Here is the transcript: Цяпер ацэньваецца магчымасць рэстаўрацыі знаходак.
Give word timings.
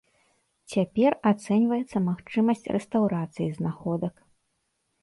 Цяпер 0.73 1.11
ацэньваецца 1.31 1.97
магчымасць 2.09 2.67
рэстаўрацыі 2.79 3.55
знаходак. 3.61 4.15